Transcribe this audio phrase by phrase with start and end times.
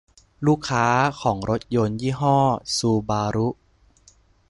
[0.47, 0.85] ลูกค้า
[1.21, 2.37] ของรถยนต์ยี่ห้อ
[2.77, 3.47] ซูบารุ